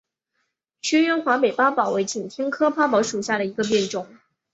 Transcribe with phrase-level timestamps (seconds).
[0.81, 4.07] 全缘华北八宝为景天科八宝属下的一个变种。